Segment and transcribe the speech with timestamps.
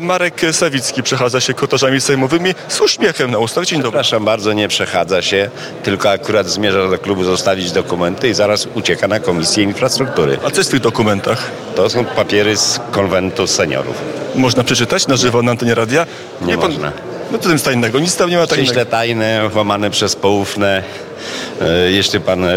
[0.00, 3.64] Marek Sawicki przechadza się kotarzami sejmowymi z uśmiechem na ustach.
[3.66, 3.90] Dzień dobry.
[3.90, 5.50] Przepraszam bardzo, nie przechadza się,
[5.82, 10.38] tylko akurat zmierza do klubu zostawić dokumenty i zaraz ucieka na Komisję Infrastruktury.
[10.44, 11.50] A co jest w tych dokumentach?
[11.76, 13.96] To są papiery z konwentu seniorów.
[14.34, 16.06] Można przeczytać na żywo na antenie radia?
[16.42, 16.92] Nie pan- można.
[17.32, 18.66] No to tym tajnego, nic tam nie ma tajnego.
[18.66, 20.82] Ściśle tajne, łamane przez poufne.
[21.60, 22.54] E, Jeśli pan e,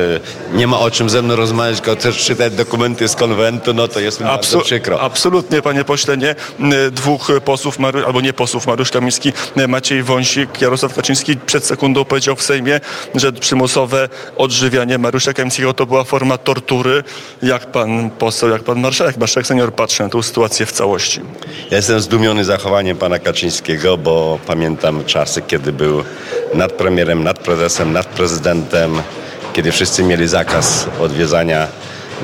[0.54, 4.00] nie ma o czym ze mną rozmawiać, tylko też czytać dokumenty z konwentu, no to
[4.00, 5.02] jest mi bardzo przykro.
[5.02, 6.36] Absolutnie, panie pośle, nie.
[6.60, 9.34] M, Dwóch posłów, albo nie posłów, Mariusz Kamiński,
[9.68, 12.80] Maciej Wąsik, Jarosław Kaczyński przed sekundą powiedział w Sejmie,
[13.16, 17.04] że przymusowe odżywianie Mariusza Kamińskiego to była forma tortury.
[17.44, 21.22] Jak pan poseł, jak pan marszałek, marszałek senior patrzy na tę sytuację w całości?
[21.72, 26.04] Ja jestem zdumiony zachowaniem pana Kaczyńskiego, bo pamiętam czasy, kiedy był
[26.54, 29.02] nad premierem, nad prezesem, nad prezydentem,
[29.54, 31.68] kiedy wszyscy mieli zakaz odwiedzania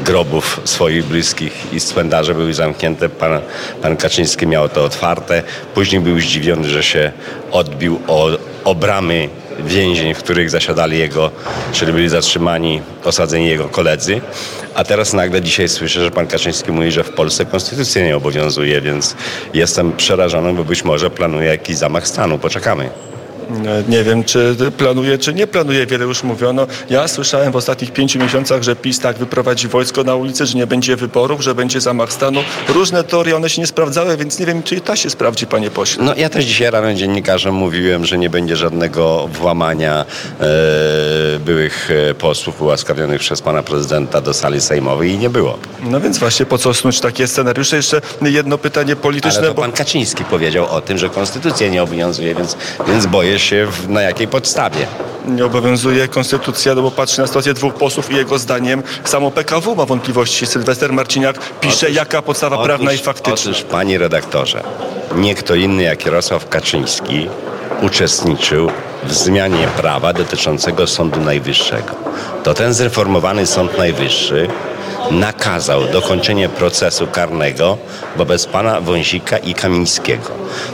[0.05, 3.09] grobów swoich bliskich i cmentarze były zamknięte.
[3.09, 3.39] Pan,
[3.81, 5.43] pan Kaczyński miał to otwarte.
[5.73, 7.11] Później był zdziwiony, że się
[7.51, 8.29] odbił o,
[8.63, 11.31] o bramy więzień, w których zasiadali jego,
[11.71, 14.21] czyli byli zatrzymani, osadzeni jego koledzy.
[14.75, 18.81] A teraz nagle dzisiaj słyszę, że pan Kaczyński mówi, że w Polsce konstytucja nie obowiązuje,
[18.81, 19.15] więc
[19.53, 22.37] jestem przerażony, bo być może planuje jakiś zamach stanu.
[22.37, 23.06] Poczekamy.
[23.51, 26.67] E, Nie wiem, czy planuje, czy nie planuje, wiele już mówiono.
[26.89, 30.67] Ja słyszałem w ostatnich pięciu miesiącach, że PiS tak wyprowadzi wojsko na ulicę, że nie
[30.67, 32.39] będzie wyborów, że będzie zamach stanu.
[32.69, 35.69] Różne teorie, one się nie sprawdzały, więc nie wiem, czy i ta się sprawdzi, panie
[35.71, 36.03] pośle.
[36.03, 40.05] No ja też dzisiaj rano dziennikarzom mówiłem, że nie będzie żadnego włamania
[40.39, 45.57] e, byłych e, posłów ułaskawionych przez pana prezydenta do sali sejmowej i nie było.
[45.83, 47.75] No więc właśnie, po co snuć takie scenariusze?
[47.75, 49.61] Jeszcze jedno pytanie polityczne, Ale to bo...
[49.61, 54.01] pan Kaczyński powiedział o tym, że konstytucja nie obowiązuje, więc, więc boję się w, na
[54.01, 54.87] jakiej podstawie.
[55.27, 59.75] nie obowiązuje konstytucja, no bo patrzy na sytuację dwóch posłów i jego zdaniem samo PKW
[59.75, 60.45] ma wątpliwości.
[60.47, 63.51] Sylwester Marciniak pisze, Otóż- jaka podstawa prawna i faktyczna.
[63.51, 64.63] Otóż, panie redaktorze,
[65.15, 67.29] nie kto inny jak Jarosław Kaczyński
[67.81, 68.71] uczestniczył
[69.03, 71.95] w zmianie prawa dotyczącego Sądu Najwyższego.
[72.43, 74.47] To ten zreformowany Sąd Najwyższy
[75.11, 77.77] nakazał dokończenie procesu karnego
[78.15, 80.29] wobec pana Wąsika i Kamińskiego.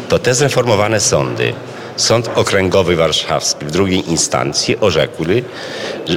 [0.10, 1.54] To te zreformowane sądy,
[1.96, 5.44] Sąd Okręgowy Warszawski w drugiej instancji orzekły,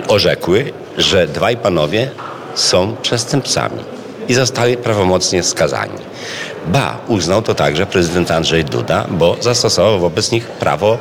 [0.09, 2.11] orzekły że dwaj panowie
[2.55, 3.85] są przestępcami
[4.29, 5.99] i zostali prawomocnie skazani.
[6.67, 10.99] Ba, uznał to także prezydent Andrzej Duda, bo zastosował wobec nich prawo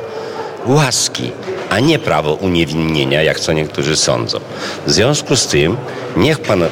[0.66, 1.32] łaski,
[1.70, 4.38] a nie prawo uniewinnienia, jak co niektórzy sądzą.
[4.86, 5.76] W związku z tym
[6.16, 6.64] niech pan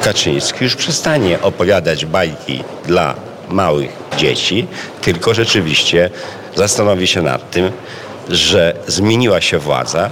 [0.00, 3.14] Kaczyński już przestanie opowiadać bajki dla
[3.48, 4.66] małych dzieci,
[5.02, 6.10] tylko rzeczywiście
[6.56, 7.70] zastanowi się nad tym,
[8.28, 10.10] że zmieniła się władza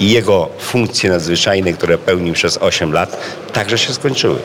[0.00, 3.16] i jego funkcje nadzwyczajne, które pełnił przez 8 lat,
[3.52, 4.38] także się skończyły.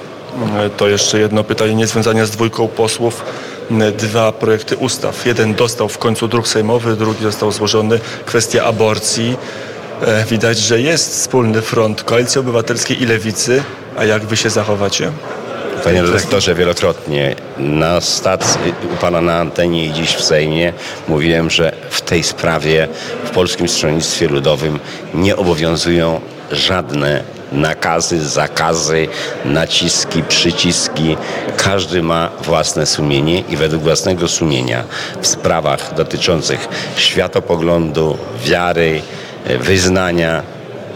[0.60, 3.24] E, To jeszcze jedno pytanie niezwiązane z dwójką posłów.
[3.72, 5.26] E, Dwa projekty ustaw.
[5.26, 8.00] Jeden dostał w końcu druk sejmowy, drugi został złożony.
[8.26, 9.38] Kwestia aborcji.
[10.02, 13.64] E, Widać, że jest wspólny front Koalicji Obywatelskiej i Lewicy.
[13.98, 15.12] A jak wy się zachowacie?
[15.84, 20.74] Panie redaktorze, wielokrotnie na stacji, u pana na antenie i dziś w Sejmie
[21.08, 22.88] mówiłem, że w tej sprawie
[23.24, 24.80] w Polskim Stronnictwie Ludowym
[25.14, 29.08] nie obowiązują żadne nakazy, zakazy,
[29.46, 31.18] naciski, przyciski.
[31.58, 34.84] Każdy ma własne sumienie i według własnego sumienia
[35.22, 39.02] w sprawach dotyczących światopoglądu, wiary,
[39.60, 40.44] wyznania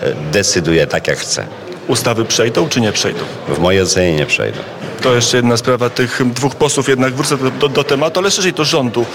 [0.01, 1.62] e, decyduje tak jak chce.
[1.87, 3.19] Ustawy przejdą czy nie przejdą?
[3.47, 4.59] W mojej ocenie nie przejdą.
[5.01, 8.53] To jeszcze jedna sprawa tych dwóch posłów, jednak wrócę do, do, do tematu, ale szerzej
[8.53, 9.05] do rządu.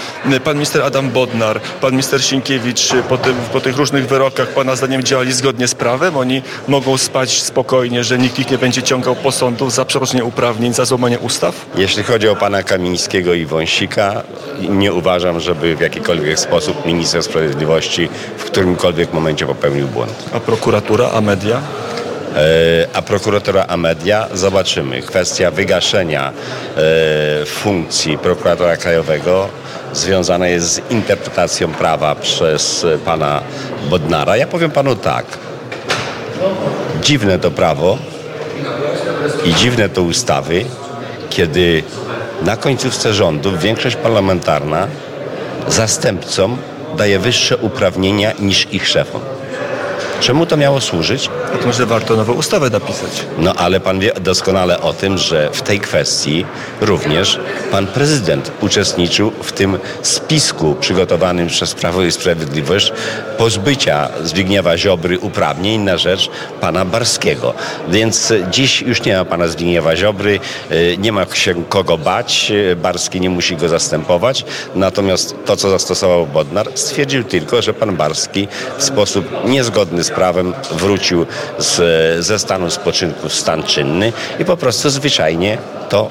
[0.43, 5.03] Pan minister Adam Bodnar, pan minister Sienkiewicz po, tym, po tych różnych wyrokach, pana zdaniem
[5.03, 6.17] działali zgodnie z prawem?
[6.17, 10.73] Oni mogą spać spokojnie, że nikt ich nie będzie ciągał po sądu za przekroczenie uprawnień,
[10.73, 11.65] za złamanie ustaw?
[11.75, 14.23] Jeśli chodzi o pana Kamińskiego i Wąsika,
[14.69, 20.13] nie uważam, żeby w jakikolwiek sposób minister sprawiedliwości w którymkolwiek momencie popełnił błąd.
[20.33, 21.61] A prokuratura, a media?
[22.35, 25.01] E, A prokuratora Amedia zobaczymy.
[25.01, 29.49] Kwestia wygaszenia e, funkcji prokuratora krajowego
[29.93, 33.41] związana jest z interpretacją prawa przez pana
[33.89, 34.37] Bodnara.
[34.37, 35.25] Ja powiem panu tak.
[37.01, 37.97] Dziwne to prawo
[39.45, 40.65] i dziwne to ustawy,
[41.29, 41.83] kiedy
[42.41, 44.87] na końcówce rządów większość parlamentarna
[45.67, 46.57] zastępcom
[46.97, 49.21] daje wyższe uprawnienia niż ich szefom.
[50.19, 51.29] Czemu to miało służyć?
[51.61, 53.25] To może warto nową ustawę napisać.
[53.37, 56.45] No ale pan wie doskonale o tym, że w tej kwestii
[56.81, 57.39] również
[57.71, 62.93] pan prezydent uczestniczył w tym spisku przygotowanym przez Prawo i Sprawiedliwość
[63.37, 66.29] pozbycia Zbigniewa Ziobry uprawnień na rzecz
[66.61, 67.53] pana Barskiego.
[67.87, 70.39] Więc dziś już nie ma pana Zbigniewa Ziobry,
[70.71, 74.45] y, nie ma się kogo bać, y, Barski nie musi go zastępować.
[74.75, 80.53] Natomiast to, co zastosował Bodnar, stwierdził tylko, że pan Barski w sposób niezgodny z prawem
[80.71, 81.25] wrócił
[81.57, 85.57] z, ze stanu spoczynku w stan czynny i po prostu zwyczajnie
[85.89, 86.09] to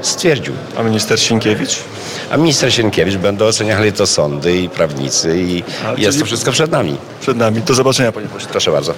[0.00, 0.54] stwierdził.
[0.76, 1.78] A minister Sienkiewicz?
[2.30, 6.70] A minister Sienkiewicz będą oceniali to sądy i prawnicy i A, jest to wszystko przed
[6.70, 6.96] nami.
[7.20, 7.60] Przed nami.
[7.60, 8.48] Do zobaczenia, panie pośle.
[8.50, 8.94] Proszę bardzo.